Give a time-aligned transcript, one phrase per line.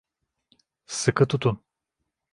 [0.85, 1.63] Sıkı tutun!